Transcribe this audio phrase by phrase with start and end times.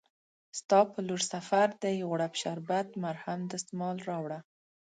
[0.59, 4.39] ستا په لورسفردي، غوړپ شربت، مرهم، دسمال راوړه